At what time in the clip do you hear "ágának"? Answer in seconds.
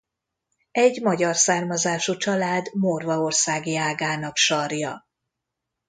3.77-4.35